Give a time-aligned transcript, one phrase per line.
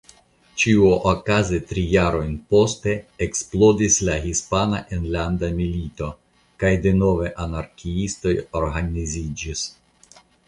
[0.61, 2.93] Ĉiuokaze tri jarojn poste
[3.25, 6.09] eksplodis la Hispana Enlanda Milito
[6.63, 8.33] kaj denove anarkiistoj
[8.63, 9.63] organiziĝis.